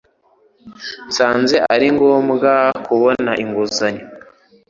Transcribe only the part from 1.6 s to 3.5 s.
ari ngombwa kubona